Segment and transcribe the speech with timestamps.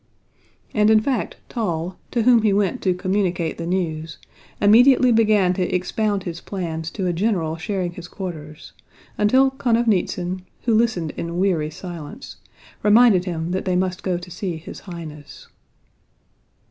[0.73, 4.17] And in fact Toll, to whom he went to communicate the news,
[4.59, 8.73] immediately began to expound his plans to a general sharing his quarters,
[9.19, 12.37] until Konovnítsyn, who listened in weary silence,
[12.81, 15.49] reminded him that they must go to see his Highness.